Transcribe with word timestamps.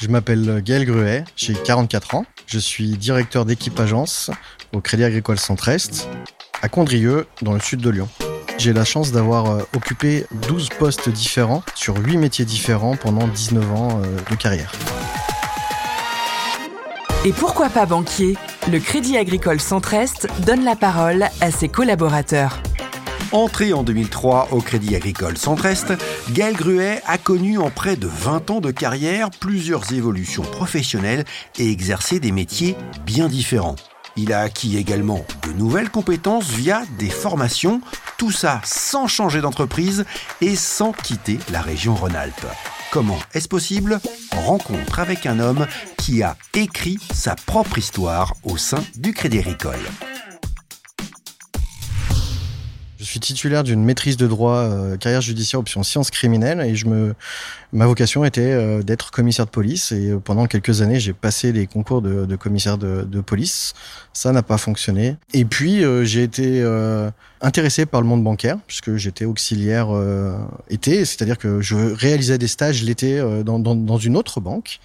Je 0.00 0.08
m'appelle 0.08 0.62
Gaël 0.64 0.86
Gruet, 0.86 1.24
j'ai 1.36 1.52
44 1.52 2.14
ans. 2.14 2.24
Je 2.46 2.58
suis 2.58 2.96
directeur 2.96 3.44
d'équipe 3.44 3.78
agence 3.78 4.30
au 4.72 4.80
Crédit 4.80 5.04
Agricole 5.04 5.38
Centre-Est, 5.38 6.08
à 6.62 6.70
Condrieu, 6.70 7.26
dans 7.42 7.52
le 7.52 7.60
sud 7.60 7.80
de 7.80 7.90
Lyon. 7.90 8.08
J'ai 8.56 8.72
la 8.72 8.86
chance 8.86 9.12
d'avoir 9.12 9.50
euh, 9.50 9.62
occupé 9.76 10.24
12 10.48 10.70
postes 10.78 11.10
différents 11.10 11.62
sur 11.74 11.98
8 11.98 12.16
métiers 12.16 12.46
différents 12.46 12.96
pendant 12.96 13.28
19 13.28 13.72
ans 13.72 14.00
euh, 14.02 14.16
de 14.30 14.36
carrière. 14.36 14.72
Et 17.26 17.32
pourquoi 17.32 17.68
pas 17.68 17.84
banquier? 17.84 18.38
Le 18.72 18.78
Crédit 18.78 19.18
Agricole 19.18 19.60
Centre-Est 19.60 20.28
donne 20.46 20.64
la 20.64 20.76
parole 20.76 21.26
à 21.42 21.50
ses 21.50 21.68
collaborateurs. 21.68 22.62
Entré 23.32 23.72
en 23.72 23.82
2003 23.82 24.48
au 24.50 24.60
Crédit 24.60 24.96
Agricole 24.96 25.38
Centre-Est, 25.38 25.92
Gaël 26.32 26.54
Gruet 26.54 27.00
a 27.06 27.16
connu 27.16 27.58
en 27.58 27.70
près 27.70 27.96
de 27.96 28.08
20 28.08 28.50
ans 28.50 28.60
de 28.60 28.70
carrière 28.70 29.30
plusieurs 29.30 29.92
évolutions 29.92 30.42
professionnelles 30.42 31.24
et 31.58 31.70
exercé 31.70 32.18
des 32.18 32.32
métiers 32.32 32.76
bien 33.06 33.28
différents. 33.28 33.76
Il 34.16 34.32
a 34.32 34.40
acquis 34.40 34.76
également 34.76 35.24
de 35.46 35.52
nouvelles 35.52 35.90
compétences 35.90 36.50
via 36.50 36.82
des 36.98 37.10
formations, 37.10 37.80
tout 38.18 38.32
ça 38.32 38.60
sans 38.64 39.06
changer 39.06 39.40
d'entreprise 39.40 40.04
et 40.40 40.56
sans 40.56 40.92
quitter 40.92 41.38
la 41.52 41.60
région 41.60 41.94
Rhône-Alpes. 41.94 42.46
Comment 42.90 43.18
est-ce 43.34 43.48
possible? 43.48 44.00
Rencontre 44.32 44.98
avec 44.98 45.26
un 45.26 45.38
homme 45.38 45.66
qui 45.96 46.24
a 46.24 46.36
écrit 46.54 46.98
sa 47.14 47.36
propre 47.36 47.78
histoire 47.78 48.34
au 48.42 48.56
sein 48.56 48.82
du 48.96 49.14
Crédit 49.14 49.38
Agricole. 49.38 49.78
Suis 53.10 53.20
titulaire 53.20 53.64
d'une 53.64 53.84
maîtrise 53.84 54.16
de 54.16 54.26
droit 54.26 54.58
euh, 54.58 54.96
carrière 54.96 55.20
judiciaire 55.20 55.60
option 55.60 55.82
sciences 55.82 56.10
criminelles 56.10 56.60
et 56.60 56.76
je 56.76 56.86
me 56.86 57.14
ma 57.72 57.86
vocation 57.86 58.24
était 58.24 58.40
euh, 58.40 58.82
d'être 58.82 59.10
commissaire 59.10 59.46
de 59.46 59.50
police 59.50 59.92
et 59.92 60.10
euh, 60.10 60.18
pendant 60.18 60.46
quelques 60.46 60.80
années 60.82 61.00
j'ai 61.00 61.12
passé 61.12 61.52
les 61.52 61.66
concours 61.66 62.02
de, 62.02 62.24
de 62.24 62.36
commissaire 62.36 62.78
de, 62.78 63.02
de, 63.02 63.20
police. 63.20 63.74
Ça 64.12 64.32
n'a 64.32 64.42
pas 64.42 64.58
fonctionné. 64.58 65.16
Et 65.34 65.44
puis 65.44 65.82
j'ai 66.04 66.22
été 66.22 66.64
intéressé 67.40 67.86
par 67.86 68.00
le 68.00 68.06
monde 68.06 68.24
bancaire 68.24 68.58
puisque 68.66 68.96
j'étais 68.96 69.24
auxiliaire 69.24 69.88
été, 70.68 71.04
c'est-à-dire 71.04 71.38
que 71.38 71.60
je 71.60 71.76
réalisais 71.76 72.38
des 72.38 72.48
stages 72.48 72.82
l'été 72.82 73.20
dans, 73.44 73.58
dans, 73.58 73.76
dans 73.76 73.98
une 73.98 74.16
autre 74.16 74.40
banque 74.40 74.80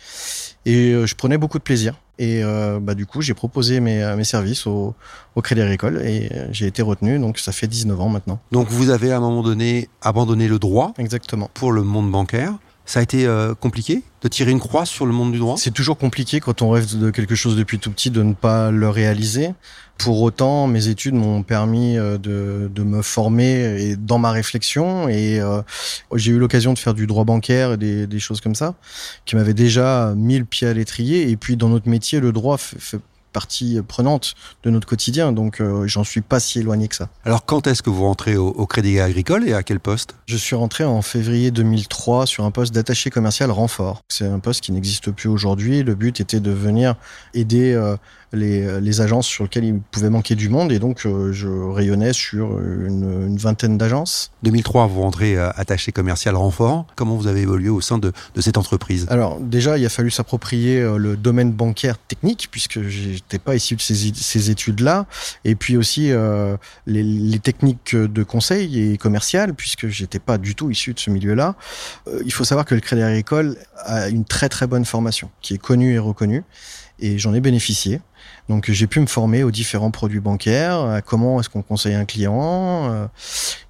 et 0.65 0.93
je 1.05 1.15
prenais 1.15 1.37
beaucoup 1.37 1.57
de 1.57 1.63
plaisir. 1.63 1.95
Et 2.17 2.43
euh, 2.43 2.79
bah, 2.81 2.95
du 2.95 3.05
coup, 3.05 3.21
j'ai 3.21 3.33
proposé 3.33 3.79
mes, 3.79 4.15
mes 4.15 4.23
services 4.23 4.67
au, 4.67 4.95
au 5.35 5.41
Crédit 5.41 5.61
Agricole 5.61 6.01
et 6.03 6.29
j'ai 6.51 6.67
été 6.67 6.81
retenu. 6.81 7.19
Donc, 7.19 7.39
ça 7.39 7.51
fait 7.51 7.67
19 7.67 7.99
ans 7.99 8.09
maintenant. 8.09 8.39
Donc, 8.51 8.69
vous 8.69 8.89
avez 8.89 9.11
à 9.11 9.17
un 9.17 9.19
moment 9.19 9.43
donné 9.43 9.89
abandonné 10.01 10.47
le 10.47 10.59
droit 10.59 10.93
Exactement. 10.97 11.49
pour 11.53 11.71
le 11.71 11.83
monde 11.83 12.11
bancaire. 12.11 12.53
Ça 12.85 12.99
a 12.99 13.03
été 13.03 13.25
euh, 13.25 13.55
compliqué 13.55 14.03
de 14.21 14.27
tirer 14.27 14.51
une 14.51 14.59
croix 14.59 14.85
sur 14.85 15.05
le 15.05 15.11
monde 15.11 15.31
du 15.31 15.39
droit? 15.39 15.55
C'est 15.57 15.71
toujours 15.71 15.97
compliqué 15.97 16.39
quand 16.39 16.61
on 16.61 16.69
rêve 16.69 16.97
de 16.97 17.09
quelque 17.09 17.35
chose 17.35 17.55
depuis 17.57 17.79
tout 17.79 17.91
petit 17.91 18.11
de 18.11 18.21
ne 18.21 18.33
pas 18.33 18.69
le 18.71 18.89
réaliser. 18.89 19.53
Pour 19.97 20.21
autant, 20.21 20.67
mes 20.67 20.89
études 20.89 21.15
m'ont 21.15 21.41
permis 21.41 21.97
euh, 21.97 22.17
de, 22.17 22.69
de, 22.73 22.83
me 22.83 23.01
former 23.01 23.81
et 23.81 23.95
dans 23.95 24.19
ma 24.19 24.31
réflexion 24.31 25.07
et 25.07 25.39
euh, 25.39 25.61
j'ai 26.13 26.31
eu 26.31 26.37
l'occasion 26.37 26.73
de 26.73 26.79
faire 26.79 26.93
du 26.93 27.07
droit 27.07 27.23
bancaire 27.23 27.73
et 27.73 27.77
des, 27.77 28.05
des 28.05 28.19
choses 28.19 28.41
comme 28.41 28.55
ça 28.55 28.75
qui 29.25 29.35
m'avaient 29.35 29.53
déjà 29.53 30.13
mis 30.15 30.37
le 30.37 30.45
pied 30.45 30.67
à 30.67 30.73
l'étrier. 30.73 31.29
Et 31.29 31.37
puis 31.37 31.55
dans 31.55 31.69
notre 31.69 31.89
métier, 31.89 32.19
le 32.19 32.31
droit 32.31 32.57
fait, 32.57 32.79
fait 32.79 32.99
partie 33.35 33.81
prenante 33.85 34.33
de 34.63 34.69
notre 34.69 34.87
quotidien, 34.87 35.33
donc 35.33 35.59
euh, 35.59 35.85
j'en 35.87 36.05
suis 36.05 36.21
pas 36.21 36.39
si 36.39 36.59
éloigné 36.59 36.87
que 36.87 36.95
ça. 36.95 37.09
Alors 37.25 37.43
quand 37.45 37.67
est-ce 37.67 37.83
que 37.83 37.89
vous 37.89 38.03
rentrez 38.03 38.37
au, 38.37 38.47
au, 38.47 38.65
Crédit 38.65 39.01
Agricole 39.01 39.45
et 39.45 39.53
à 39.53 39.61
quel 39.61 39.81
poste? 39.81 40.15
Je 40.25 40.37
suis 40.37 40.55
rentré 40.55 40.85
en 40.85 41.01
février 41.01 41.51
2003 41.51 42.27
sur 42.27 42.45
un 42.45 42.51
poste 42.51 42.73
d'attaché 42.73 43.09
commercial 43.09 43.51
renfort. 43.51 44.03
C'est 44.07 44.25
un 44.25 44.39
poste 44.39 44.61
qui 44.61 44.71
n'existe 44.71 45.11
plus 45.11 45.27
aujourd'hui. 45.27 45.83
Le 45.83 45.95
but 45.95 46.21
était 46.21 46.39
de 46.39 46.51
venir 46.51 46.95
aider 47.33 47.73
euh, 47.73 47.97
les, 48.31 48.79
les, 48.79 49.01
agences 49.01 49.27
sur 49.27 49.43
lesquelles 49.43 49.65
il 49.65 49.79
pouvait 49.79 50.09
manquer 50.09 50.35
du 50.35 50.47
monde 50.47 50.71
et 50.71 50.79
donc 50.79 51.05
euh, 51.05 51.33
je 51.33 51.49
rayonnais 51.49 52.13
sur 52.13 52.57
une, 52.57 53.27
une 53.27 53.37
vingtaine 53.37 53.77
d'agences. 53.77 54.31
2003, 54.43 54.87
vous 54.87 55.01
rentrez 55.01 55.37
attaché 55.37 55.91
commercial 55.91 56.37
renfort. 56.37 56.85
Comment 56.95 57.17
vous 57.17 57.27
avez 57.27 57.41
évolué 57.41 57.67
au 57.67 57.81
sein 57.81 57.97
de, 57.97 58.13
de 58.33 58.41
cette 58.41 58.57
entreprise? 58.57 59.07
Alors 59.09 59.41
déjà, 59.41 59.77
il 59.77 59.85
a 59.85 59.89
fallu 59.89 60.09
s'approprier 60.09 60.81
le 60.97 61.17
domaine 61.17 61.51
bancaire 61.51 61.97
technique 61.97 62.47
puisque 62.49 62.79
j'étais 63.25 63.43
pas 63.43 63.55
issu 63.55 63.75
de 63.75 63.81
ces, 63.81 64.13
ces 64.13 64.51
études-là 64.51 65.05
et 65.43 65.55
puis 65.55 65.77
aussi 65.77 66.11
euh, 66.11 66.57
les, 66.85 67.03
les, 67.03 67.39
techniques 67.39 67.95
de 67.95 68.23
conseil 68.23 68.91
et 68.91 68.97
commercial 68.97 69.53
puisque 69.53 69.87
j'étais 69.87 70.19
pas 70.19 70.37
du 70.37 70.55
tout 70.55 70.69
issu 70.69 70.93
de 70.93 70.99
ce 70.99 71.09
milieu-là. 71.09 71.55
Euh, 72.07 72.21
il 72.25 72.31
faut 72.31 72.43
savoir 72.43 72.65
que 72.65 72.75
le 72.75 72.81
Crédit 72.81 73.01
Agricole 73.01 73.57
a 73.77 74.09
une 74.09 74.25
très 74.25 74.49
très 74.49 74.67
bonne 74.67 74.85
formation 74.85 75.29
qui 75.41 75.55
est 75.55 75.59
connue 75.59 75.93
et 75.93 75.99
reconnue 75.99 76.43
et 76.99 77.17
j'en 77.17 77.33
ai 77.33 77.41
bénéficié. 77.41 78.01
Donc 78.49 78.69
j'ai 78.71 78.87
pu 78.87 78.99
me 78.99 79.07
former 79.07 79.43
aux 79.43 79.51
différents 79.51 79.91
produits 79.91 80.19
bancaires, 80.19 80.79
à 80.81 81.01
comment 81.01 81.39
est-ce 81.39 81.49
qu'on 81.49 81.61
conseille 81.61 81.95
un 81.95 82.05
client, 82.05 82.91
euh, 82.91 83.07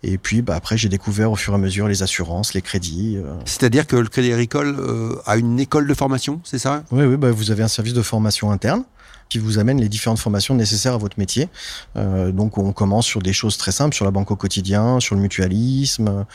et 0.04 0.18
puis 0.18 0.42
bah, 0.42 0.56
après 0.56 0.78
j'ai 0.78 0.90
découvert 0.90 1.32
au 1.32 1.36
fur 1.36 1.54
et 1.54 1.56
à 1.56 1.60
mesure 1.60 1.88
les 1.88 2.04
assurances, 2.04 2.54
les 2.54 2.62
crédits. 2.62 3.18
Euh. 3.18 3.34
C'est-à-dire 3.46 3.88
que 3.88 3.96
le 3.96 4.08
Crédit 4.08 4.32
Agricole 4.34 4.76
euh, 4.80 5.16
a 5.26 5.38
une 5.38 5.60
école 5.60 5.88
de 5.88 5.94
formation, 5.94 6.42
c'est 6.44 6.60
ça? 6.60 6.84
Oui, 6.92 7.06
oui, 7.06 7.18
bah, 7.18 7.32
vous 7.32 7.52
avez 7.52 7.64
un 7.64 7.70
service 7.70 7.94
de 7.94 8.02
formation 8.02 8.52
interne 8.52 8.84
qui 9.30 9.40
vous 9.40 9.58
amène 9.58 9.80
les 9.82 9.90
différentes 9.90 10.20
formations 10.20 10.54
nécessaires 10.54 10.94
à 10.94 10.98
votre 10.98 11.18
métier. 11.18 11.50
Euh, 11.96 12.32
donc 12.32 12.58
on 12.58 12.72
commence 12.74 13.06
sur 13.06 13.22
des 13.22 13.34
choses 13.34 13.58
très 13.58 13.72
simples, 13.72 13.96
sur 13.96 14.06
la 14.06 14.12
banque 14.12 14.32
au 14.32 14.36
quotidien, 14.36 15.00
sur 15.00 15.16
le 15.16 15.22
mutualisme, 15.22 16.26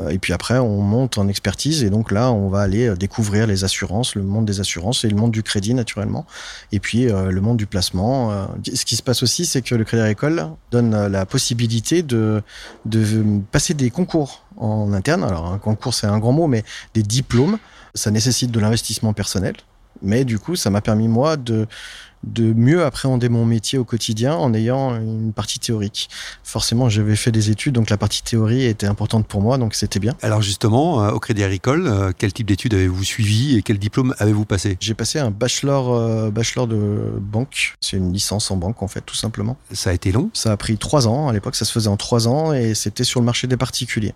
euh, 0.00 0.08
et 0.08 0.18
puis 0.18 0.32
après 0.32 0.58
on 0.58 0.80
monte 0.80 1.18
en 1.18 1.28
expertise, 1.28 1.84
et 1.84 1.90
donc 1.90 2.10
là 2.10 2.32
on 2.32 2.48
va 2.48 2.60
aller 2.60 2.94
découvrir 2.96 3.46
les 3.46 3.64
assurances, 3.64 4.14
le 4.14 4.22
monde 4.22 4.46
des 4.46 4.60
assurances 4.60 5.04
et 5.04 5.08
le 5.08 5.16
monde 5.16 5.30
du 5.30 5.42
crédit 5.42 5.74
naturellement, 5.74 6.26
et 6.72 6.80
puis 6.80 7.08
euh, 7.08 7.30
le 7.30 7.40
monde 7.40 7.56
du 7.56 7.66
placement. 7.66 8.32
Euh, 8.32 8.46
ce 8.72 8.84
qui 8.84 8.96
se 8.96 9.02
passe 9.02 9.22
aussi, 9.22 9.46
c'est 9.46 9.62
que 9.62 9.74
le 9.74 9.84
Crédit 9.84 10.02
Agricole 10.02 10.48
donne 10.70 11.06
la 11.06 11.26
possibilité 11.26 12.02
de, 12.02 12.42
de 12.84 13.40
passer 13.50 13.74
des 13.74 13.90
concours 13.90 14.44
en 14.56 14.92
interne. 14.92 15.24
Alors 15.24 15.52
un 15.52 15.58
concours 15.58 15.94
c'est 15.94 16.06
un 16.06 16.18
grand 16.18 16.32
mot, 16.32 16.46
mais 16.46 16.64
des 16.94 17.02
diplômes, 17.02 17.58
ça 17.94 18.10
nécessite 18.10 18.50
de 18.50 18.60
l'investissement 18.60 19.12
personnel. 19.12 19.54
Mais 20.02 20.24
du 20.24 20.38
coup, 20.38 20.56
ça 20.56 20.70
m'a 20.70 20.80
permis 20.80 21.08
moi 21.08 21.36
de 21.36 21.66
de 22.24 22.52
mieux 22.52 22.84
appréhender 22.84 23.28
mon 23.28 23.44
métier 23.44 23.78
au 23.78 23.84
quotidien 23.84 24.34
en 24.34 24.52
ayant 24.54 24.94
une 24.96 25.32
partie 25.32 25.58
théorique. 25.58 26.08
Forcément, 26.44 26.88
j'avais 26.88 27.16
fait 27.16 27.32
des 27.32 27.50
études, 27.50 27.74
donc 27.74 27.90
la 27.90 27.96
partie 27.96 28.22
théorie 28.22 28.64
était 28.64 28.86
importante 28.86 29.26
pour 29.26 29.40
moi, 29.40 29.58
donc 29.58 29.74
c'était 29.74 30.00
bien. 30.00 30.14
Alors 30.22 30.42
justement, 30.42 31.04
euh, 31.04 31.10
au 31.10 31.18
Crédit 31.18 31.44
Agricole, 31.44 31.86
euh, 31.86 32.12
quel 32.16 32.32
type 32.32 32.46
d'études 32.46 32.74
avez-vous 32.74 33.04
suivi 33.04 33.56
et 33.56 33.62
quel 33.62 33.78
diplôme 33.78 34.14
avez-vous 34.18 34.44
passé? 34.44 34.76
J'ai 34.80 34.94
passé 34.94 35.18
un 35.18 35.30
bachelor, 35.30 35.94
euh, 35.94 36.30
bachelor 36.30 36.66
de 36.66 37.02
banque. 37.20 37.74
C'est 37.80 37.96
une 37.96 38.12
licence 38.12 38.50
en 38.50 38.56
banque, 38.56 38.82
en 38.82 38.88
fait, 38.88 39.00
tout 39.00 39.16
simplement. 39.16 39.56
Ça 39.72 39.90
a 39.90 39.92
été 39.92 40.12
long? 40.12 40.30
Ça 40.34 40.52
a 40.52 40.56
pris 40.56 40.76
trois 40.76 41.08
ans. 41.08 41.28
À 41.28 41.32
l'époque, 41.32 41.56
ça 41.56 41.64
se 41.64 41.72
faisait 41.72 41.88
en 41.88 41.96
trois 41.96 42.28
ans 42.28 42.52
et 42.52 42.74
c'était 42.74 43.04
sur 43.04 43.20
le 43.20 43.26
marché 43.26 43.46
des 43.46 43.56
particuliers. 43.56 44.14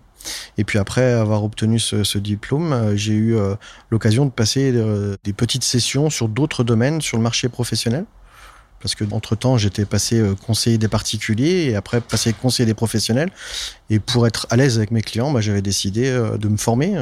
Et 0.58 0.64
puis 0.64 0.78
après 0.78 1.12
avoir 1.12 1.44
obtenu 1.44 1.78
ce, 1.78 2.04
ce 2.04 2.18
diplôme, 2.18 2.92
j'ai 2.94 3.12
eu 3.12 3.36
euh, 3.36 3.54
l'occasion 3.90 4.24
de 4.24 4.30
passer 4.30 4.72
euh, 4.74 5.16
des 5.24 5.32
petites 5.32 5.64
sessions 5.64 6.10
sur 6.10 6.28
d'autres 6.28 6.64
domaines 6.64 7.00
sur 7.00 7.16
le 7.16 7.22
marché 7.22 7.48
professionnel. 7.48 7.93
Parce 8.84 8.94
que 8.94 9.04
entre 9.12 9.34
temps, 9.34 9.56
j'étais 9.56 9.86
passé 9.86 10.20
euh, 10.20 10.34
conseiller 10.34 10.76
des 10.76 10.88
particuliers 10.88 11.70
et 11.70 11.74
après 11.74 12.02
passé 12.02 12.34
conseiller 12.34 12.66
des 12.66 12.74
professionnels. 12.74 13.30
Et 13.94 14.00
pour 14.00 14.26
être 14.26 14.46
à 14.50 14.56
l'aise 14.56 14.76
avec 14.76 14.90
mes 14.90 15.02
clients, 15.02 15.30
bah, 15.30 15.40
j'avais 15.40 15.62
décidé 15.62 16.10
de 16.10 16.48
me 16.48 16.56
former. 16.56 16.96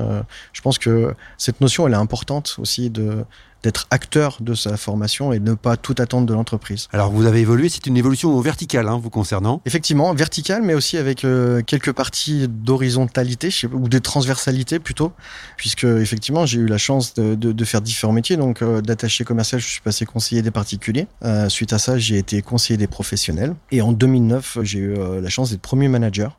Je 0.53 0.61
pense 0.61 0.79
que 0.79 1.15
cette 1.39 1.61
notion, 1.61 1.87
elle 1.87 1.95
est 1.95 1.97
importante 1.97 2.57
aussi 2.59 2.91
de 2.91 3.25
d'être 3.63 3.87
acteur 3.91 4.39
de 4.41 4.55
sa 4.55 4.77
formation 4.77 5.33
et 5.33 5.41
ne 5.41 5.55
pas 5.55 5.77
tout 5.77 5.95
attendre 5.99 6.27
de 6.27 6.35
l'entreprise. 6.35 6.89
Alors 6.93 7.11
vous 7.11 7.27
avez 7.27 7.41
évolué, 7.41 7.69
c'est 7.69 7.87
une 7.87 7.97
évolution 7.97 8.39
verticale 8.41 8.89
hein, 8.89 8.99
vous 9.01 9.11
concernant 9.11 9.63
Effectivement, 9.67 10.13
verticale, 10.15 10.63
mais 10.63 10.75
aussi 10.75 10.97
avec 10.97 11.25
euh, 11.25 11.63
quelques 11.63 11.93
parties 11.93 12.49
d'horizontalité 12.49 13.51
ou 13.73 13.89
de 13.89 13.99
transversalité 13.99 14.79
plutôt, 14.79 15.13
puisque 15.57 15.85
effectivement 15.85 16.47
j'ai 16.47 16.59
eu 16.59 16.67
la 16.67 16.79
chance 16.79 17.15
de, 17.15 17.35
de, 17.35 17.53
de, 17.53 17.65
faire 17.65 17.81
différents 17.81 18.13
métiers. 18.13 18.37
Donc 18.37 18.63
euh, 18.63 18.81
d'attaché 18.81 19.25
commercial, 19.25 19.61
je 19.61 19.69
suis 19.69 19.81
passé 19.81 20.05
conseiller 20.05 20.43
des 20.43 20.51
particuliers. 20.51 21.07
Euh, 21.25 21.49
suite 21.49 21.73
à 21.73 21.79
ça, 21.79 21.99
j'ai 21.99 22.19
été 22.19 22.43
conseiller 22.43 22.77
des 22.77 22.87
professionnels. 22.87 23.55
Et 23.71 23.83
en 23.83 23.93
2009, 23.93 24.59
j'ai 24.63 24.79
eu 24.81 24.95
euh, 24.95 25.21
la 25.21 25.29
chance 25.29 25.51
d'être 25.51 25.61
premier 25.61 25.89
manager 25.89 26.37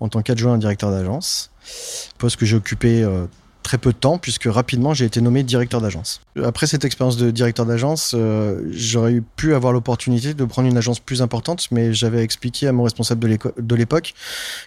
en 0.00 0.08
tant 0.08 0.22
qu'adjoint 0.22 0.58
directeur 0.58 0.90
d'agence, 0.90 1.50
poste 2.18 2.36
que 2.36 2.46
j'ai 2.46 2.56
occupé 2.56 3.04
très 3.64 3.78
peu 3.78 3.92
de 3.92 3.96
temps 3.96 4.18
puisque 4.18 4.44
rapidement 4.44 4.94
j'ai 4.94 5.06
été 5.06 5.20
nommé 5.20 5.42
directeur 5.42 5.80
d'agence. 5.80 6.20
Après 6.44 6.68
cette 6.68 6.84
expérience 6.84 7.16
de 7.16 7.32
directeur 7.32 7.66
d'agence, 7.66 8.12
euh, 8.14 8.62
j'aurais 8.70 9.20
pu 9.34 9.54
avoir 9.54 9.72
l'opportunité 9.72 10.34
de 10.34 10.44
prendre 10.44 10.68
une 10.68 10.76
agence 10.76 11.00
plus 11.00 11.22
importante, 11.22 11.66
mais 11.72 11.92
j'avais 11.92 12.22
expliqué 12.22 12.68
à 12.68 12.72
mon 12.72 12.84
responsable 12.84 13.36
de 13.58 13.74
l'époque 13.74 14.14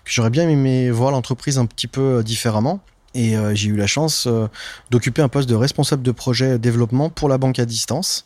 que 0.03 0.11
j'aurais 0.11 0.31
bien 0.31 0.49
aimé 0.49 0.91
voir 0.91 1.11
l'entreprise 1.11 1.57
un 1.57 1.65
petit 1.65 1.87
peu 1.87 2.21
différemment. 2.23 2.81
Et 3.17 3.35
euh, 3.35 3.55
j'ai 3.55 3.69
eu 3.69 3.75
la 3.75 3.87
chance 3.87 4.27
euh, 4.27 4.47
d'occuper 4.91 5.23
un 5.23 5.27
poste 5.27 5.49
de 5.49 5.55
responsable 5.55 6.03
de 6.03 6.11
projet 6.11 6.59
développement 6.59 7.09
pour 7.09 7.29
la 7.29 7.39
banque 7.39 7.57
à 7.57 7.65
distance 7.65 8.25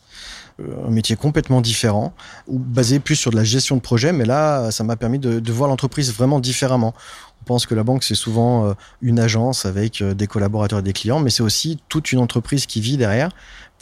un 0.86 0.90
métier 0.90 1.16
complètement 1.16 1.60
différent, 1.60 2.12
basé 2.48 3.00
plus 3.00 3.16
sur 3.16 3.30
de 3.30 3.36
la 3.36 3.44
gestion 3.44 3.76
de 3.76 3.80
projet, 3.80 4.12
mais 4.12 4.24
là, 4.24 4.70
ça 4.70 4.84
m'a 4.84 4.96
permis 4.96 5.18
de, 5.18 5.52
voir 5.52 5.68
l'entreprise 5.68 6.12
vraiment 6.12 6.40
différemment. 6.40 6.94
On 7.42 7.44
pense 7.44 7.66
que 7.66 7.74
la 7.74 7.82
banque, 7.82 8.04
c'est 8.04 8.14
souvent 8.14 8.66
euh, 8.66 8.74
une 9.00 9.18
agence 9.18 9.66
avec 9.66 10.00
euh, 10.00 10.14
des 10.14 10.28
collaborateurs 10.28 10.78
et 10.78 10.82
des 10.82 10.92
clients, 10.92 11.18
mais 11.18 11.30
c'est 11.30 11.42
aussi 11.42 11.80
toute 11.88 12.12
une 12.12 12.20
entreprise 12.20 12.66
qui 12.66 12.80
vit 12.80 12.96
derrière 12.96 13.30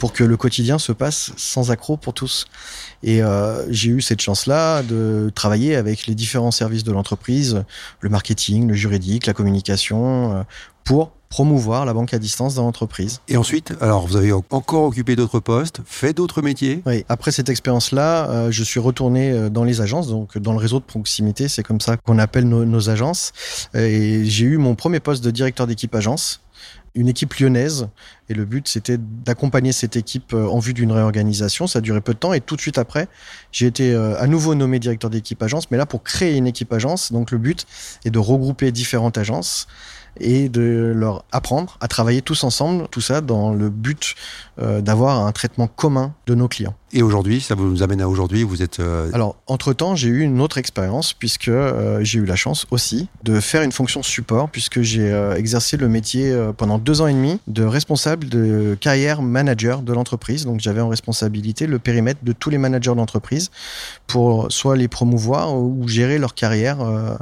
pour 0.01 0.13
que 0.13 0.23
le 0.23 0.35
quotidien 0.35 0.79
se 0.79 0.91
passe 0.91 1.31
sans 1.37 1.69
accroc 1.69 1.97
pour 1.97 2.15
tous. 2.15 2.47
Et 3.03 3.21
euh, 3.21 3.71
j'ai 3.71 3.91
eu 3.91 4.01
cette 4.01 4.19
chance-là 4.19 4.81
de 4.81 5.31
travailler 5.35 5.75
avec 5.75 6.07
les 6.07 6.15
différents 6.15 6.49
services 6.49 6.83
de 6.83 6.91
l'entreprise, 6.91 7.63
le 7.99 8.09
marketing, 8.09 8.67
le 8.67 8.73
juridique, 8.73 9.27
la 9.27 9.33
communication, 9.33 10.37
euh, 10.37 10.43
pour 10.83 11.11
promouvoir 11.29 11.85
la 11.85 11.93
banque 11.93 12.13
à 12.13 12.19
distance 12.19 12.55
dans 12.55 12.63
l'entreprise. 12.63 13.21
Et 13.29 13.37
ensuite, 13.37 13.73
alors 13.79 14.05
vous 14.05 14.17
avez 14.17 14.33
encore 14.33 14.83
occupé 14.83 15.15
d'autres 15.15 15.39
postes, 15.39 15.79
fait 15.85 16.13
d'autres 16.13 16.41
métiers 16.41 16.83
Oui, 16.85 17.05
après 17.07 17.31
cette 17.31 17.47
expérience-là, 17.47 18.29
euh, 18.29 18.51
je 18.51 18.63
suis 18.63 18.81
retourné 18.81 19.31
euh, 19.31 19.49
dans 19.49 19.63
les 19.63 19.79
agences, 19.79 20.09
donc 20.09 20.37
dans 20.37 20.51
le 20.51 20.57
réseau 20.57 20.79
de 20.79 20.83
proximité, 20.83 21.47
c'est 21.47 21.63
comme 21.63 21.79
ça 21.79 21.95
qu'on 21.95 22.19
appelle 22.19 22.49
nos, 22.49 22.65
nos 22.65 22.89
agences. 22.89 23.31
Et 23.73 24.25
j'ai 24.25 24.45
eu 24.45 24.57
mon 24.57 24.75
premier 24.75 24.99
poste 24.99 25.23
de 25.23 25.31
directeur 25.31 25.67
d'équipe 25.67 25.95
agence 25.95 26.41
une 26.95 27.07
équipe 27.07 27.33
lyonnaise. 27.35 27.87
Et 28.31 28.33
le 28.33 28.45
but, 28.45 28.69
c'était 28.69 28.97
d'accompagner 28.97 29.73
cette 29.73 29.97
équipe 29.97 30.33
euh, 30.33 30.47
en 30.47 30.59
vue 30.59 30.73
d'une 30.73 30.93
réorganisation. 30.93 31.67
Ça 31.67 31.79
a 31.79 31.81
duré 31.81 31.99
peu 31.99 32.13
de 32.13 32.17
temps. 32.17 32.31
Et 32.31 32.39
tout 32.39 32.55
de 32.55 32.61
suite 32.61 32.77
après, 32.77 33.09
j'ai 33.51 33.65
été 33.65 33.93
euh, 33.93 34.17
à 34.21 34.25
nouveau 34.25 34.55
nommé 34.55 34.79
directeur 34.79 35.09
d'équipe 35.09 35.43
agence, 35.43 35.69
mais 35.69 35.75
là 35.75 35.85
pour 35.85 36.01
créer 36.01 36.37
une 36.37 36.47
équipe 36.47 36.71
agence. 36.71 37.11
Donc 37.11 37.31
le 37.31 37.37
but 37.37 37.67
est 38.05 38.09
de 38.09 38.19
regrouper 38.19 38.71
différentes 38.71 39.17
agences 39.17 39.67
et 40.19 40.49
de 40.49 40.91
leur 40.95 41.23
apprendre 41.31 41.77
à 41.79 41.87
travailler 41.87 42.21
tous 42.21 42.43
ensemble, 42.43 42.87
tout 42.89 43.01
ça 43.01 43.21
dans 43.21 43.53
le 43.53 43.69
but 43.69 44.15
euh, 44.59 44.81
d'avoir 44.81 45.25
un 45.25 45.31
traitement 45.31 45.67
commun 45.67 46.13
de 46.27 46.35
nos 46.35 46.47
clients. 46.47 46.75
Et 46.93 47.01
aujourd'hui, 47.01 47.39
ça 47.39 47.55
vous 47.55 47.65
nous 47.65 47.83
amène 47.83 48.01
à 48.01 48.09
aujourd'hui, 48.09 48.43
vous 48.43 48.61
êtes... 48.61 48.81
Euh... 48.81 49.09
Alors, 49.13 49.37
entre-temps, 49.47 49.95
j'ai 49.95 50.09
eu 50.09 50.21
une 50.21 50.41
autre 50.41 50.57
expérience, 50.57 51.13
puisque 51.13 51.47
euh, 51.47 52.03
j'ai 52.03 52.19
eu 52.19 52.25
la 52.25 52.35
chance 52.35 52.67
aussi 52.71 53.07
de 53.23 53.39
faire 53.39 53.61
une 53.61 53.71
fonction 53.71 54.03
support, 54.03 54.49
puisque 54.49 54.81
j'ai 54.81 55.09
exercé 55.37 55.77
le 55.77 55.87
métier 55.87 56.35
pendant 56.57 56.77
deux 56.77 57.01
ans 57.01 57.07
et 57.07 57.13
demi 57.13 57.39
de 57.47 57.63
responsable 57.63 58.20
de 58.27 58.77
carrière 58.79 59.21
manager 59.21 59.81
de 59.81 59.93
l'entreprise. 59.93 60.45
Donc, 60.45 60.59
j'avais 60.59 60.81
en 60.81 60.89
responsabilité 60.89 61.67
le 61.67 61.79
périmètre 61.79 62.19
de 62.23 62.31
tous 62.31 62.49
les 62.49 62.57
managers 62.57 62.91
de 62.91 62.97
l'entreprise 62.97 63.51
pour 64.07 64.51
soit 64.51 64.75
les 64.75 64.87
promouvoir 64.87 65.55
ou 65.55 65.87
gérer 65.87 66.17
leur 66.17 66.33
carrière 66.33 66.81
euh, 66.81 67.15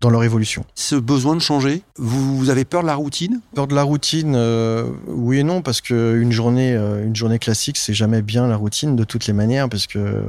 dans 0.00 0.10
leur 0.10 0.24
évolution. 0.24 0.64
Ce 0.74 0.96
besoin 0.96 1.36
de 1.36 1.40
changer, 1.40 1.82
vous, 1.96 2.36
vous 2.36 2.50
avez 2.50 2.64
peur 2.64 2.82
de 2.82 2.88
la 2.88 2.96
routine? 2.96 3.40
Peur 3.54 3.68
de 3.68 3.74
la 3.74 3.84
routine, 3.84 4.34
euh, 4.36 4.90
oui 5.06 5.38
et 5.38 5.42
non, 5.44 5.62
parce 5.62 5.80
que 5.80 6.18
une 6.20 6.32
journée, 6.32 6.74
euh, 6.74 7.04
une 7.04 7.14
journée 7.14 7.38
classique, 7.38 7.76
c'est 7.78 7.94
jamais 7.94 8.20
bien 8.20 8.48
la 8.48 8.56
routine 8.56 8.96
de 8.96 9.04
toutes 9.04 9.26
les 9.26 9.32
manières, 9.32 9.68
parce 9.68 9.86
que 9.86 10.22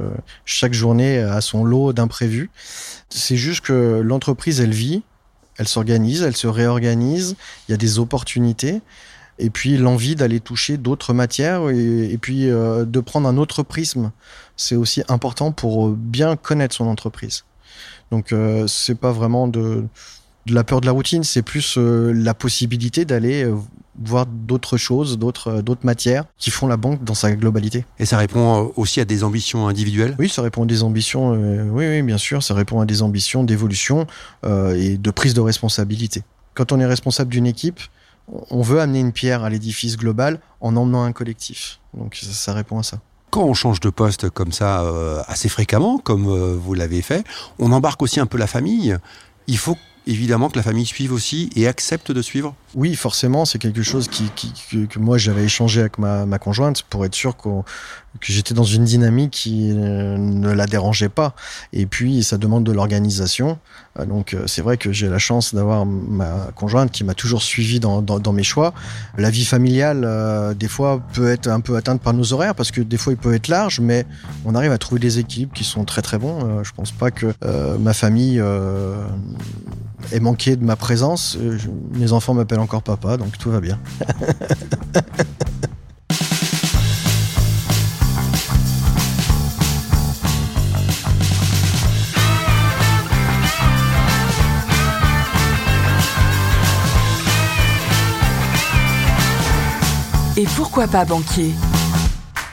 chaque 0.44 0.74
journée 0.74 1.18
a 1.18 1.40
son 1.40 1.64
lot 1.64 1.92
d'imprévus. 1.92 2.50
C'est 3.10 3.36
juste 3.36 3.62
que 3.62 4.00
l'entreprise, 4.00 4.60
elle 4.60 4.72
vit, 4.72 5.02
elle 5.58 5.68
s'organise, 5.68 6.22
elle 6.22 6.36
se 6.36 6.46
réorganise, 6.46 7.36
il 7.68 7.72
y 7.72 7.74
a 7.74 7.78
des 7.78 7.98
opportunités. 7.98 8.80
Et 9.38 9.50
puis 9.50 9.76
l'envie 9.76 10.14
d'aller 10.14 10.40
toucher 10.40 10.76
d'autres 10.76 11.12
matières 11.12 11.68
et, 11.70 12.12
et 12.12 12.18
puis 12.18 12.48
euh, 12.48 12.84
de 12.84 13.00
prendre 13.00 13.28
un 13.28 13.36
autre 13.36 13.62
prisme, 13.62 14.12
c'est 14.56 14.76
aussi 14.76 15.02
important 15.08 15.52
pour 15.52 15.90
bien 15.90 16.36
connaître 16.36 16.74
son 16.74 16.86
entreprise. 16.86 17.44
Donc 18.10 18.32
euh, 18.32 18.66
c'est 18.68 18.94
pas 18.94 19.12
vraiment 19.12 19.48
de, 19.48 19.84
de, 20.46 20.54
la 20.54 20.62
peur 20.62 20.80
de 20.80 20.86
la 20.86 20.92
routine, 20.92 21.24
c'est 21.24 21.42
plus 21.42 21.76
euh, 21.78 22.12
la 22.12 22.34
possibilité 22.34 23.04
d'aller 23.04 23.44
euh, 23.44 23.56
voir 24.02 24.26
d'autres 24.26 24.76
choses, 24.76 25.18
d'autres 25.18 25.48
euh, 25.48 25.62
d'autres 25.62 25.84
matières 25.84 26.24
qui 26.38 26.50
font 26.50 26.66
la 26.66 26.76
banque 26.76 27.02
dans 27.02 27.14
sa 27.14 27.32
globalité. 27.32 27.84
Et 27.98 28.06
ça 28.06 28.18
répond 28.18 28.72
aussi 28.76 29.00
à 29.00 29.04
des 29.04 29.24
ambitions 29.24 29.66
individuelles? 29.66 30.14
Oui, 30.18 30.28
ça 30.28 30.42
répond 30.42 30.62
à 30.62 30.66
des 30.66 30.82
ambitions, 30.82 31.32
euh, 31.34 31.64
oui, 31.70 31.86
oui, 31.88 32.02
bien 32.02 32.18
sûr, 32.18 32.42
ça 32.42 32.54
répond 32.54 32.80
à 32.80 32.86
des 32.86 33.02
ambitions 33.02 33.42
d'évolution 33.42 34.06
euh, 34.44 34.76
et 34.76 34.96
de 34.96 35.10
prise 35.10 35.34
de 35.34 35.40
responsabilité. 35.40 36.22
Quand 36.54 36.70
on 36.70 36.78
est 36.78 36.86
responsable 36.86 37.30
d'une 37.30 37.46
équipe, 37.46 37.80
on 38.28 38.62
veut 38.62 38.80
amener 38.80 39.00
une 39.00 39.12
pierre 39.12 39.44
à 39.44 39.50
l'édifice 39.50 39.96
global 39.96 40.40
en 40.60 40.76
emmenant 40.76 41.04
un 41.04 41.12
collectif. 41.12 41.80
Donc 41.94 42.16
ça, 42.16 42.32
ça 42.32 42.52
répond 42.52 42.78
à 42.78 42.82
ça 42.82 42.98
quand 43.34 43.42
on 43.42 43.54
change 43.54 43.80
de 43.80 43.90
poste 43.90 44.30
comme 44.30 44.52
ça 44.52 44.82
euh, 44.82 45.20
assez 45.26 45.48
fréquemment, 45.48 45.98
comme 45.98 46.28
euh, 46.28 46.56
vous 46.56 46.72
l'avez 46.72 47.02
fait, 47.02 47.26
on 47.58 47.72
embarque 47.72 48.00
aussi 48.00 48.20
un 48.20 48.26
peu 48.26 48.38
la 48.38 48.46
famille. 48.46 48.96
Il 49.48 49.58
faut 49.58 49.76
évidemment 50.06 50.50
que 50.50 50.56
la 50.56 50.62
famille 50.62 50.86
suive 50.86 51.12
aussi 51.12 51.50
et 51.56 51.66
accepte 51.66 52.12
de 52.12 52.22
suivre 52.22 52.54
Oui, 52.76 52.94
forcément, 52.94 53.44
c'est 53.44 53.58
quelque 53.58 53.82
chose 53.82 54.06
qui, 54.06 54.30
qui, 54.36 54.52
que, 54.86 55.00
moi 55.00 55.18
j'avais 55.18 55.42
échangé 55.42 55.80
avec 55.80 55.98
ma, 55.98 56.26
ma, 56.26 56.38
conjointe 56.38 56.82
pour 56.82 57.04
être 57.04 57.16
sûr 57.16 57.36
que 58.20 58.32
j'étais 58.32 58.54
dans 58.54 58.64
une 58.64 58.84
dynamique 58.84 59.32
qui 59.32 59.70
euh, 59.72 60.16
ne 60.16 60.52
la 60.52 60.66
dérangeait 60.66 61.08
pas. 61.08 61.34
Et 61.72 61.86
puis, 61.86 62.22
ça 62.22 62.38
demande 62.38 62.64
de 62.64 62.72
l'organisation. 62.72 63.58
Euh, 63.98 64.06
donc, 64.06 64.36
c'est 64.46 64.62
vrai 64.62 64.76
que 64.76 64.92
j'ai 64.92 65.08
la 65.08 65.18
chance 65.18 65.54
d'avoir 65.54 65.86
ma 65.86 66.48
conjointe 66.54 66.90
qui 66.90 67.04
m'a 67.04 67.14
toujours 67.14 67.42
suivi 67.42 67.80
dans, 67.80 68.32
mes 68.32 68.42
choix. 68.42 68.74
La 69.18 69.30
vie 69.30 69.44
familiale, 69.44 70.02
euh, 70.04 70.54
des 70.54 70.68
fois, 70.68 71.00
peut 71.12 71.30
être 71.30 71.48
un 71.48 71.60
peu 71.60 71.76
atteinte 71.76 72.00
par 72.00 72.14
nos 72.14 72.32
horaires 72.32 72.54
parce 72.54 72.70
que 72.70 72.80
des 72.80 72.96
fois, 72.96 73.12
il 73.12 73.16
peut 73.16 73.34
être 73.34 73.48
large, 73.48 73.80
mais 73.80 74.06
on 74.44 74.54
arrive 74.54 74.72
à 74.72 74.78
trouver 74.78 75.00
des 75.00 75.18
équilibres 75.18 75.52
qui 75.52 75.64
sont 75.64 75.84
très 75.84 76.02
très 76.02 76.18
bons. 76.18 76.38
Euh, 76.44 76.64
je 76.64 76.72
pense 76.72 76.92
pas 76.92 77.10
que 77.10 77.34
ma 77.78 77.92
famille 77.92 78.42
ait 80.12 80.20
manqué 80.20 80.56
de 80.56 80.64
ma 80.64 80.76
présence. 80.76 81.38
Mes 81.92 82.12
enfants 82.12 82.34
m'appellent 82.34 82.58
encore 82.60 82.82
papa, 82.82 83.16
donc 83.16 83.38
tout 83.38 83.50
va 83.50 83.60
bien. 83.60 83.78
Et 100.36 100.46
pourquoi 100.56 100.88
pas 100.88 101.04
banquier? 101.04 101.52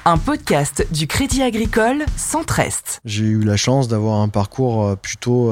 Un 0.05 0.19
podcast 0.19 0.85
du 0.91 1.07
Crédit 1.07 1.41
Agricole 1.41 2.05
Centre-Est. 2.15 3.01
J'ai 3.05 3.23
eu 3.23 3.41
la 3.41 3.57
chance 3.57 3.87
d'avoir 3.87 4.19
un 4.19 4.29
parcours 4.29 4.85
euh, 4.85 4.95
plutôt 4.95 5.51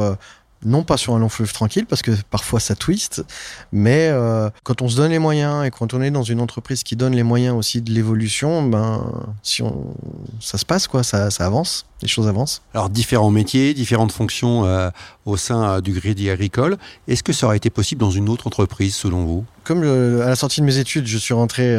non 0.66 0.84
pas 0.84 0.98
sur 0.98 1.16
un 1.16 1.20
long 1.20 1.30
fleuve 1.30 1.54
tranquille 1.54 1.86
parce 1.86 2.02
que 2.02 2.12
parfois 2.30 2.60
ça 2.60 2.76
twist, 2.76 3.24
mais 3.72 4.10
euh, 4.10 4.50
quand 4.64 4.82
on 4.82 4.90
se 4.90 4.98
donne 4.98 5.12
les 5.12 5.20
moyens 5.20 5.66
et 5.66 5.72
quand 5.72 5.94
on 5.94 6.02
est 6.02 6.12
dans 6.12 6.24
une 6.24 6.42
entreprise 6.42 6.84
qui 6.84 6.96
donne 6.96 7.16
les 7.16 7.24
moyens 7.24 7.56
aussi 7.56 7.82
de 7.82 7.92
l'évolution, 7.92 8.64
ben 8.64 9.12
si 9.44 9.62
on 9.62 9.94
ça 10.40 10.58
se 10.58 10.66
passe 10.66 10.88
quoi, 10.88 11.04
ça, 11.04 11.32
ça 11.32 11.46
avance, 11.46 11.86
les 12.02 12.08
choses 12.08 12.28
avancent. 12.28 12.62
Alors 12.74 12.90
différents 12.90 13.32
métiers, 13.32 13.74
différentes 13.74 14.12
fonctions 14.12 14.66
euh, 14.66 14.90
au 15.26 15.38
sein 15.38 15.64
euh, 15.64 15.82
du 15.82 15.94
Crédit 15.94 16.30
Agricole. 16.30 16.78
Est-ce 17.08 17.24
que 17.24 17.34
ça 17.34 17.48
aurait 17.48 17.58
été 17.58 17.70
possible 17.70 18.02
dans 18.02 18.12
une 18.12 18.30
autre 18.30 18.48
entreprise 18.48 18.96
selon 18.96 19.26
vous? 19.26 19.46
Comme 19.64 19.84
je, 19.84 20.22
à 20.22 20.30
la 20.30 20.36
sortie 20.36 20.62
de 20.62 20.66
mes 20.66 20.78
études, 20.78 21.06
je 21.06 21.18
suis 21.18 21.34
rentré 21.34 21.76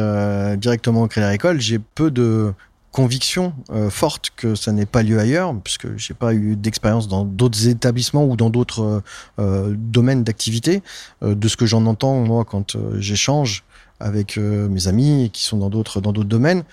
directement 0.57 1.03
au 1.03 1.07
Crédit 1.07 1.25
Agricole, 1.25 1.59
j'ai 1.59 1.79
peu 1.79 2.09
de 2.09 2.53
conviction 2.91 3.53
euh, 3.71 3.89
forte 3.89 4.31
que 4.35 4.55
ça 4.55 4.71
n'ait 4.71 4.85
pas 4.85 5.03
lieu 5.03 5.19
ailleurs, 5.19 5.55
puisque 5.63 5.97
j'ai 5.97 6.13
pas 6.13 6.33
eu 6.33 6.55
d'expérience 6.55 7.07
dans 7.07 7.23
d'autres 7.23 7.67
établissements 7.67 8.25
ou 8.25 8.35
dans 8.35 8.49
d'autres 8.49 9.01
euh, 9.39 9.73
domaines 9.77 10.23
d'activité. 10.23 10.83
Euh, 11.23 11.35
de 11.35 11.47
ce 11.47 11.57
que 11.57 11.65
j'en 11.65 11.85
entends 11.85 12.15
moi 12.15 12.45
quand 12.45 12.77
j'échange 12.97 13.63
avec 13.99 14.37
mes 14.37 14.87
amis 14.87 15.29
qui 15.31 15.43
sont 15.43 15.57
dans 15.57 15.69
d'autres 15.69 16.01
dans 16.01 16.11
d'autres 16.11 16.27
domaines, 16.27 16.63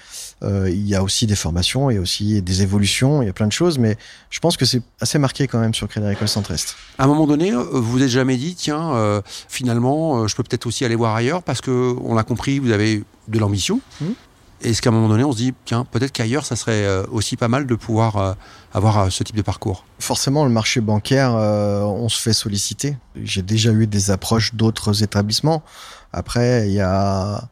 il 0.43 0.89
y 0.89 0.95
a 0.95 1.03
aussi 1.03 1.27
des 1.27 1.35
formations, 1.35 1.91
il 1.91 1.97
y 1.97 1.99
a 1.99 2.01
aussi 2.01 2.41
des 2.41 2.63
évolutions, 2.63 3.21
il 3.21 3.27
y 3.27 3.29
a 3.29 3.35
plein 3.35 3.47
de 3.47 3.53
choses, 3.53 3.79
mais 3.79 3.99
je 4.31 4.41
pense 4.41 4.57
que 4.57 4.65
c'est 4.65 4.81
assez 5.03 5.19
marqué 5.19 5.47
quand 5.47 5.59
même 5.59 5.75
sur 5.75 5.89
Crédit 5.89 6.07
Agricole 6.07 6.29
Centre-Est. 6.29 6.75
À 6.97 7.05
un 7.05 7.07
moment 7.07 7.27
donné, 7.27 7.53
vous 7.53 7.83
vous 7.83 8.03
êtes 8.03 8.09
jamais 8.09 8.39
dit, 8.39 8.55
tiens, 8.55 9.23
finalement, 9.51 10.27
je 10.27 10.35
peux 10.37 10.43
peut-être 10.43 10.65
aussi 10.65 10.87
aller 10.87 10.95
voir 10.95 11.15
ailleurs 11.15 11.43
parce 11.43 11.61
que 11.61 11.95
on 12.03 12.15
l'a 12.15 12.25
compris, 12.25 12.61
vous 12.61 12.71
avez 12.71 13.05
de 13.29 13.39
l'ambition. 13.39 13.83
Mmh. 14.01 14.07
Est-ce 14.63 14.83
qu'à 14.83 14.91
un 14.91 14.93
moment 14.93 15.09
donné, 15.09 15.25
on 15.25 15.33
se 15.33 15.37
dit, 15.37 15.55
tiens, 15.65 15.85
peut-être 15.85 16.13
qu'ailleurs, 16.13 16.45
ça 16.45 16.57
serait 16.57 16.87
aussi 17.11 17.37
pas 17.37 17.49
mal 17.49 17.67
de 17.67 17.75
pouvoir 17.75 18.37
avoir 18.75 19.13
ce 19.13 19.23
type 19.23 19.37
de 19.37 19.43
parcours? 19.43 19.85
Forcément, 20.01 20.45
le 20.45 20.51
marché 20.51 20.81
bancaire, 20.81 21.33
on 21.33 22.09
se 22.09 22.21
fait 22.21 22.33
solliciter. 22.33 22.97
J'ai 23.23 23.43
déjà 23.43 23.71
eu 23.71 23.87
des 23.87 24.11
approches 24.11 24.55
d'autres 24.55 25.05
établissements. 25.05 25.63
Après, 26.13 26.69
il 26.69 26.75
y 26.75 26.81
a, 26.81 27.49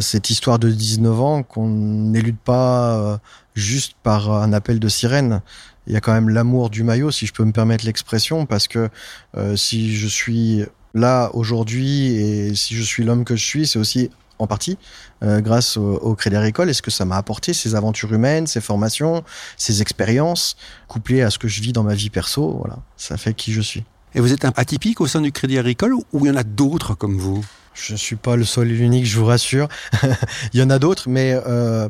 cette 0.00 0.30
histoire 0.30 0.58
de 0.58 0.70
19 0.70 1.20
ans 1.20 1.42
qu'on 1.42 1.68
n'élude 1.68 2.38
pas 2.38 3.20
juste 3.54 3.94
par 4.02 4.32
un 4.32 4.52
appel 4.52 4.80
de 4.80 4.88
sirène. 4.88 5.42
Il 5.88 5.94
y 5.94 5.96
a 5.96 6.00
quand 6.00 6.12
même 6.12 6.28
l'amour 6.28 6.70
du 6.70 6.82
maillot, 6.84 7.10
si 7.10 7.26
je 7.26 7.32
peux 7.32 7.44
me 7.44 7.52
permettre 7.52 7.84
l'expression, 7.86 8.44
parce 8.44 8.68
que 8.68 8.90
euh, 9.36 9.56
si 9.56 9.96
je 9.96 10.06
suis 10.06 10.64
là 10.94 11.30
aujourd'hui 11.32 12.08
et 12.08 12.54
si 12.54 12.74
je 12.74 12.82
suis 12.82 13.04
l'homme 13.04 13.24
que 13.24 13.36
je 13.36 13.44
suis, 13.44 13.66
c'est 13.66 13.78
aussi 13.78 14.10
en 14.38 14.46
partie 14.46 14.78
euh, 15.22 15.40
grâce 15.40 15.76
au, 15.76 15.94
au, 15.96 16.14
Crédit 16.14 16.36
Agricole. 16.36 16.70
Est-ce 16.70 16.82
que 16.82 16.90
ça 16.90 17.04
m'a 17.04 17.16
apporté 17.16 17.52
ces 17.52 17.74
aventures 17.74 18.12
humaines, 18.12 18.46
ces 18.46 18.60
formations, 18.60 19.24
ces 19.56 19.82
expériences, 19.82 20.56
couplées 20.86 21.22
à 21.22 21.30
ce 21.30 21.38
que 21.38 21.48
je 21.48 21.60
vis 21.60 21.72
dans 21.72 21.82
ma 21.82 21.94
vie 21.94 22.10
perso? 22.10 22.56
Voilà, 22.58 22.78
ça 22.96 23.16
fait 23.16 23.34
qui 23.34 23.52
je 23.52 23.60
suis. 23.60 23.84
Et 24.14 24.20
vous 24.20 24.32
êtes 24.32 24.44
un 24.44 24.52
atypique 24.56 25.00
au 25.00 25.06
sein 25.06 25.20
du 25.20 25.32
Crédit 25.32 25.58
Agricole 25.58 25.94
ou 25.94 26.04
il 26.24 26.26
y 26.26 26.30
en 26.30 26.36
a 26.36 26.44
d'autres 26.44 26.94
comme 26.94 27.18
vous? 27.18 27.44
Je 27.74 27.92
ne 27.92 27.98
suis 27.98 28.16
pas 28.16 28.36
le 28.36 28.44
seul 28.44 28.70
et 28.70 28.74
l'unique, 28.74 29.06
je 29.06 29.18
vous 29.18 29.26
rassure. 29.26 29.68
il 30.52 30.60
y 30.60 30.62
en 30.62 30.70
a 30.70 30.78
d'autres, 30.78 31.08
mais 31.08 31.40
euh, 31.46 31.88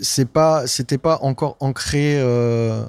c'est 0.00 0.28
pas, 0.28 0.66
c'était 0.66 0.98
pas 0.98 1.18
encore 1.22 1.56
ancré. 1.60 2.20
Euh, 2.20 2.84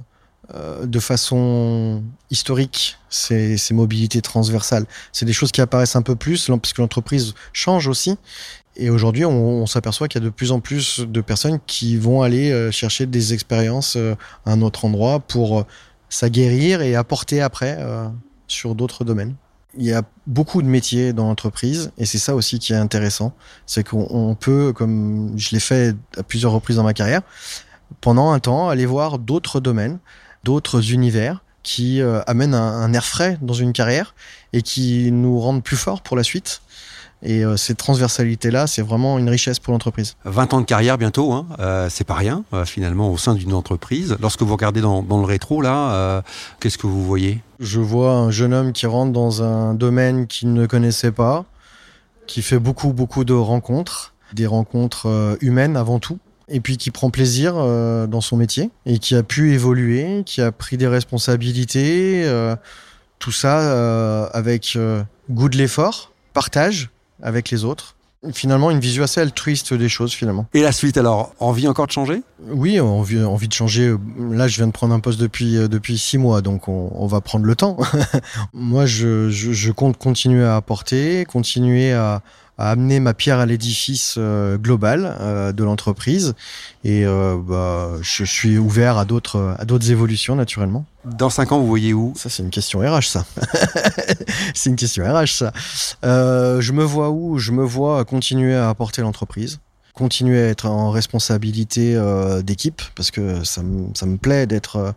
euh, 0.56 0.88
de 0.88 1.00
façon 1.00 2.02
historique 2.32 2.98
ces, 3.10 3.58
ces 3.58 3.74
mobilités 3.74 4.22
transversales. 4.22 4.86
C'est 5.12 5.26
des 5.26 5.34
choses 5.34 5.52
qui 5.52 5.62
apparaissent 5.62 5.96
un 5.96 6.02
peu 6.02 6.16
plus 6.16 6.48
parce 6.48 6.74
que 6.74 6.82
l'entreprise 6.82 7.36
change 7.54 7.88
aussi. 7.88 8.18
Et 8.76 8.90
aujourd'hui, 8.90 9.26
on, 9.26 9.62
on 9.62 9.66
s'aperçoit 9.68 10.08
qu'il 10.08 10.22
y 10.22 10.24
a 10.24 10.26
de 10.26 10.32
plus 10.32 10.52
en 10.52 10.60
plus 10.60 11.02
de 11.02 11.22
personnes 11.22 11.60
qui 11.68 11.98
vont 11.98 12.24
aller 12.24 12.52
euh, 12.52 12.72
chercher 12.72 13.06
des 13.06 13.34
expériences 13.34 13.96
euh, 13.96 14.16
à 14.46 14.54
un 14.54 14.62
autre 14.62 14.86
endroit 14.86 15.20
pour 15.20 15.66
s'aguerrir 16.10 16.82
et 16.82 16.96
apporter 16.96 17.42
après 17.42 17.78
sur 18.48 18.74
d'autres 18.74 19.06
domaines. 19.06 19.36
Il 19.78 19.86
y 19.86 19.94
a 19.94 20.02
beaucoup 20.26 20.64
de 20.64 20.68
métiers 20.68 21.14
dans 21.14 21.28
l'entreprise 21.28 21.92
et 22.00 22.06
c'est 22.06 22.18
ça 22.18 22.34
aussi 22.34 22.58
qui 22.58 22.74
est 22.74 22.78
intéressant. 22.78 23.34
C'est 23.68 23.88
qu'on 23.88 24.36
peut, 24.40 24.74
comme 24.74 25.34
je 25.38 25.52
l'ai 25.52 25.60
fait 25.60 25.96
à 26.18 26.24
plusieurs 26.24 26.52
reprises 26.52 26.78
dans 26.78 26.84
ma 26.84 26.96
carrière, 26.96 27.22
pendant 28.02 28.32
un 28.32 28.40
temps 28.40 28.70
aller 28.70 28.86
voir 28.86 29.20
d'autres 29.20 29.60
domaines, 29.60 30.00
d'autres 30.44 30.92
univers 30.94 31.42
qui 31.64 32.02
euh, 32.02 32.22
amènent 32.26 32.54
un, 32.54 32.92
air 32.94 33.06
frais 33.06 33.38
dans 33.42 33.54
une 33.54 33.74
carrière 33.74 34.16
et 34.54 34.62
qui 34.62 35.12
nous 35.12 35.40
rendent 35.40 35.64
plus 35.64 35.78
forts 35.78 36.02
pour 36.02 36.18
la 36.18 36.24
suite. 36.24 36.62
Et 37.22 37.44
euh, 37.44 37.58
cette 37.58 37.78
transversalité-là, 37.78 38.66
c'est 38.66 38.82
vraiment 38.82 39.20
une 39.20 39.30
richesse 39.30 39.60
pour 39.60 39.74
l'entreprise. 39.74 40.16
20 40.24 40.54
ans 40.54 40.62
de 40.62 40.66
carrière 40.66 40.98
bientôt, 40.98 41.34
hein, 41.34 41.48
euh, 41.60 41.88
c'est 41.90 42.06
pas 42.06 42.14
rien 42.14 42.46
finalement 42.66 43.12
au 43.12 43.18
sein 43.18 43.36
d'une 43.36 43.54
entreprise. 43.54 44.16
Lorsque 44.22 44.42
vous 44.42 44.54
regardez 44.54 44.80
dans, 44.80 45.04
dans 45.04 45.20
le 45.20 45.26
rétro, 45.26 45.62
là, 45.62 46.24
qu'est-ce 46.60 46.78
que 46.78 46.88
vous 46.88 47.06
voyez? 47.06 47.42
Je 47.60 47.82
vois 47.82 48.14
un 48.14 48.32
jeune 48.32 48.54
homme 48.54 48.72
qui 48.72 48.86
rentre 48.86 49.12
dans 49.12 49.44
un 49.44 49.74
domaine 49.74 50.28
qu'il 50.28 50.54
ne 50.54 50.66
connaissait 50.66 51.12
pas, 51.12 51.44
qui 52.26 52.42
fait 52.42 52.60
beaucoup, 52.60 52.94
beaucoup 52.94 53.26
de 53.26 53.34
rencontres, 53.34 54.14
des 54.34 54.48
rencontres 54.48 55.38
humaines 55.42 55.76
avant 55.76 56.00
tout 56.00 56.20
et 56.50 56.60
puis 56.60 56.78
qui 56.78 56.92
prend 56.92 57.10
plaisir 57.10 57.54
euh, 57.58 58.08
dans 58.08 58.22
son 58.22 58.38
métier 58.38 58.70
et 58.86 59.00
qui 59.00 59.16
a 59.16 59.24
pu 59.24 59.54
évoluer, 59.54 60.24
qui 60.26 60.42
a 60.42 60.52
pris 60.52 60.78
des 60.78 60.88
responsabilités, 60.88 62.24
euh, 62.26 62.56
tout 63.20 63.32
ça 63.32 63.62
euh, 63.62 64.28
avec 64.34 64.78
goût 65.30 65.50
de 65.50 65.58
l'effort, 65.58 66.12
partage 66.34 66.90
avec 67.22 67.50
les 67.50 67.64
autres. 67.64 67.96
Finalement, 68.34 68.70
une 68.70 68.82
vision 68.82 69.04
assez 69.04 69.22
altruiste 69.22 69.74
des 69.74 69.88
choses, 69.88 70.12
finalement. 70.12 70.46
Et 70.54 70.62
la 70.62 70.74
suite, 70.74 70.98
alors, 70.98 71.34
envie 71.40 71.70
encore 71.70 71.88
de 71.88 71.94
changer? 71.94 72.22
Oui, 72.50 72.78
envie, 72.78 73.24
envie 73.24 73.48
de 73.48 73.54
changer. 73.54 73.96
Là, 74.18 74.50
je 74.50 74.58
viens 74.58 74.68
de 74.68 74.74
prendre 74.74 74.94
un 74.94 75.00
poste 75.00 75.22
depuis 75.22 75.54
depuis 75.70 75.98
six 75.98 76.18
mois, 76.18 76.42
donc 76.42 76.68
on, 76.68 76.92
on 76.96 77.08
va 77.08 77.22
prendre 77.22 77.46
le 77.46 77.56
temps. 77.56 77.78
Moi, 78.54 78.86
je, 78.86 79.30
je, 79.30 79.54
je 79.54 79.72
compte 79.72 79.98
continuer 79.98 80.44
à 80.44 80.58
apporter, 80.58 81.24
continuer 81.24 81.94
à, 81.94 82.22
à 82.60 82.72
amener 82.72 83.00
ma 83.00 83.14
pierre 83.14 83.40
à 83.40 83.46
l'édifice 83.46 84.16
euh, 84.18 84.58
global 84.58 85.16
euh, 85.22 85.54
de 85.54 85.64
l'entreprise 85.64 86.36
et 86.84 87.06
euh, 87.06 87.38
bah, 87.42 87.92
je 88.02 88.26
suis 88.26 88.58
ouvert 88.58 88.98
à 88.98 89.06
d'autres 89.06 89.56
à 89.58 89.64
d'autres 89.64 89.90
évolutions 89.92 90.36
naturellement. 90.36 90.86
Dans 91.06 91.30
cinq 91.30 91.54
ans, 91.54 91.60
vous 91.60 91.68
voyez 91.68 91.94
où? 91.94 92.14
Ça, 92.18 92.30
c'est 92.30 92.44
une 92.44 92.50
question 92.50 92.82
RH, 92.82 93.04
ça. 93.04 93.26
c'est 94.54 94.70
une 94.70 94.76
question 94.76 95.06
RH, 95.06 95.28
ça. 95.28 95.54
je 96.04 96.72
me 96.74 96.84
vois 96.84 97.10
où? 97.10 97.40
Je 97.40 97.54
me 97.54 97.64
vois 97.64 98.04
continuer 98.04 98.56
à 98.56 98.70
apporter 98.70 99.02
l'entreprise 99.02 99.60
continuer 99.94 100.42
à 100.42 100.48
être 100.48 100.66
en 100.66 100.92
responsabilité 100.92 102.00
d'équipe 102.42 102.82
parce 102.96 103.12
que 103.12 103.44
ça, 103.44 103.62
ça 103.96 104.06
me 104.06 104.16
plaît 104.16 104.48
d'être 104.48 104.96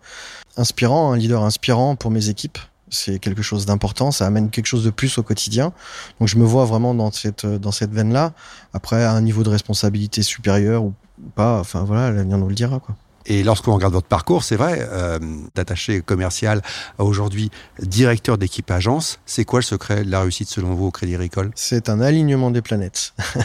inspirant, 0.57 1.13
un 1.13 1.17
leader 1.17 1.43
inspirant 1.43 1.97
pour 1.97 2.13
mes 2.13 2.29
équipes 2.29 2.59
c'est 2.93 3.19
quelque 3.19 3.43
chose 3.43 3.67
d'important, 3.67 4.11
ça 4.11 4.27
amène 4.27 4.51
quelque 4.51 4.67
chose 4.67 4.85
de 4.85 4.91
plus 4.91 5.19
au 5.19 5.23
quotidien. 5.23 5.73
Donc 6.21 6.29
je 6.29 6.37
me 6.37 6.45
vois 6.45 6.65
vraiment 6.65 6.95
dans 6.95 7.11
cette 7.11 7.47
dans 7.47 7.73
cette 7.73 7.93
veine-là. 7.93 8.33
Après, 8.73 9.03
à 9.03 9.13
un 9.13 9.21
niveau 9.21 9.43
de 9.43 9.51
responsabilité 9.51 10.23
supérieur 10.23 10.85
ou 10.85 10.95
pas, 11.35 11.59
enfin 11.59 11.83
voilà, 11.85 12.11
l'avenir 12.11 12.39
nous 12.39 12.49
le 12.49 12.55
dira 12.55 12.79
quoi. 12.79 12.95
Et 13.27 13.43
lorsqu'on 13.43 13.75
regarde 13.75 13.93
votre 13.93 14.09
parcours, 14.09 14.43
c'est 14.43 14.57
vrai, 14.57 14.87
euh, 14.91 15.19
d'attaché 15.55 16.01
commercial 16.01 16.61
à 16.99 17.05
aujourd'hui 17.05 17.51
directeur 17.81 18.39
d'équipe 18.39 18.71
agence, 18.71 19.21
c'est 19.27 19.45
quoi 19.45 19.61
le 19.61 19.65
secret 19.65 20.05
de 20.05 20.11
la 20.11 20.23
réussite 20.23 20.49
selon 20.49 20.75
vous 20.75 20.87
au 20.87 20.91
Crédit 20.91 21.15
Agricole? 21.15 21.51
C'est 21.55 21.89
un 21.89 22.01
alignement 22.01 22.51
des 22.51 22.63
planètes. 22.63 23.15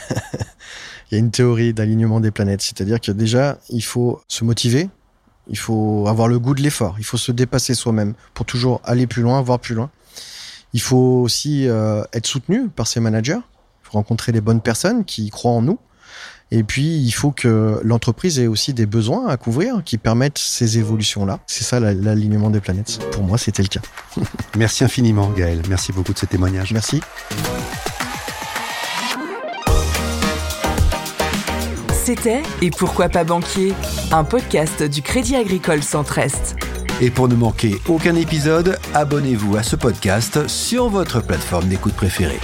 il 1.12 1.14
y 1.14 1.16
a 1.16 1.20
une 1.20 1.32
théorie 1.32 1.74
d'alignement 1.74 2.20
des 2.20 2.32
planètes, 2.32 2.62
c'est-à-dire 2.62 3.00
que 3.00 3.12
déjà, 3.12 3.60
il 3.70 3.84
faut 3.84 4.22
se 4.28 4.44
motiver, 4.44 4.90
il 5.50 5.58
faut 5.58 6.06
avoir 6.08 6.28
le 6.28 6.40
goût 6.40 6.54
de 6.54 6.62
l'effort. 6.62 6.96
Il 7.00 7.06
faut 7.06 7.18
se 7.18 7.32
dépasser 7.32 7.74
soi-même 7.74 8.14
pour 8.34 8.46
toujours 8.46 8.82
aller 8.84 9.08
plus 9.08 9.22
loin, 9.22 9.42
voir 9.42 9.60
plus 9.60 9.76
loin. 9.76 9.90
Il 10.74 10.82
faut 10.82 11.22
aussi 11.24 11.68
euh, 11.68 12.04
être 12.14 12.28
soutenu 12.28 12.68
par 12.70 12.88
ses 12.88 13.00
managers. 13.00 13.40
Il 13.84 13.90
faut 13.90 13.94
rencontrer 13.94 14.32
les 14.32 14.42
bonnes 14.42 14.62
personnes 14.62 15.06
qui 15.06 15.30
croient 15.30 15.52
en 15.52 15.62
nous. 15.62 15.80
Et 16.50 16.64
puis, 16.64 16.98
il 16.98 17.12
faut 17.12 17.32
que 17.32 17.82
l'entreprise 17.84 18.40
ait 18.40 18.48
aussi 18.48 18.74
des 18.74 18.86
besoins 18.86 19.28
à 19.28 19.36
couvrir 19.36 19.82
qui 19.84 19.98
permettent 19.98 20.38
ces 20.38 20.78
évolutions-là. 20.78 21.40
C'est 21.46 21.66
ça 21.66 21.80
l'alignement 21.80 22.50
des 22.50 22.62
planètes. 22.62 23.00
Pour 23.12 23.24
moi, 23.24 23.38
c'était 23.38 23.64
le 23.64 23.68
cas. 23.68 23.82
Merci 24.58 24.86
infiniment, 24.86 25.30
Gaël. 25.32 25.62
Merci 25.68 25.92
beaucoup 25.92 26.14
de 26.14 26.20
ce 26.20 26.26
témoignage. 26.26 26.72
Merci. 26.72 27.02
C'était 32.08 32.42
Et 32.62 32.72
pourquoi 32.72 33.10
pas 33.10 33.26
banquier 33.26 33.74
Un 34.14 34.24
podcast 34.24 34.82
du 34.82 35.02
Crédit 35.02 35.36
Agricole 35.36 35.84
Centre-Est. 35.84 36.56
Et 37.02 37.10
pour 37.12 37.28
ne 37.28 37.36
manquer 37.36 37.82
aucun 37.90 38.16
épisode, 38.16 38.80
abonnez-vous 38.94 39.58
à 39.58 39.64
ce 39.64 39.76
podcast 39.76 40.48
sur 40.48 40.88
votre 40.88 41.20
plateforme 41.20 41.68
d'écoute 41.68 41.96
préférée. 41.96 42.40